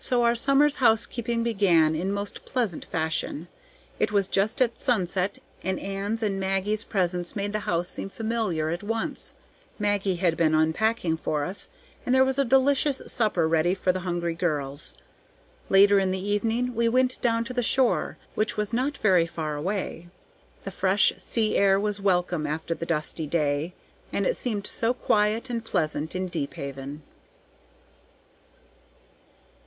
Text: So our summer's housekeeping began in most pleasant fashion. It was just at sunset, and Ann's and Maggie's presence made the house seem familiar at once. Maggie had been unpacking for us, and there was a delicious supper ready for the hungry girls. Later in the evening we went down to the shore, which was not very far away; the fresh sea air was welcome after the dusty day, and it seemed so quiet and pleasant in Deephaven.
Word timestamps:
So 0.03 0.23
our 0.23 0.33
summer's 0.33 0.77
housekeeping 0.77 1.43
began 1.43 1.95
in 1.95 2.11
most 2.11 2.43
pleasant 2.43 2.85
fashion. 2.85 3.47
It 3.99 4.11
was 4.11 4.27
just 4.27 4.59
at 4.59 4.81
sunset, 4.81 5.37
and 5.61 5.79
Ann's 5.79 6.23
and 6.23 6.39
Maggie's 6.39 6.83
presence 6.83 7.35
made 7.35 7.53
the 7.53 7.59
house 7.69 7.87
seem 7.87 8.09
familiar 8.09 8.71
at 8.71 8.81
once. 8.81 9.35
Maggie 9.77 10.15
had 10.15 10.35
been 10.35 10.55
unpacking 10.55 11.17
for 11.17 11.43
us, 11.45 11.69
and 12.03 12.15
there 12.15 12.25
was 12.25 12.39
a 12.39 12.43
delicious 12.43 13.03
supper 13.05 13.47
ready 13.47 13.75
for 13.75 13.91
the 13.91 13.99
hungry 13.99 14.33
girls. 14.33 14.97
Later 15.69 15.99
in 15.99 16.09
the 16.09 16.17
evening 16.29 16.73
we 16.73 16.89
went 16.89 17.21
down 17.21 17.43
to 17.43 17.53
the 17.53 17.61
shore, 17.61 18.17
which 18.33 18.57
was 18.57 18.73
not 18.73 18.97
very 18.97 19.27
far 19.27 19.55
away; 19.55 20.09
the 20.63 20.71
fresh 20.71 21.13
sea 21.19 21.55
air 21.55 21.79
was 21.79 22.01
welcome 22.01 22.47
after 22.47 22.73
the 22.73 22.87
dusty 22.87 23.27
day, 23.27 23.75
and 24.11 24.25
it 24.25 24.35
seemed 24.35 24.65
so 24.65 24.95
quiet 24.95 25.47
and 25.51 25.63
pleasant 25.63 26.15
in 26.15 26.25
Deephaven. 26.25 27.03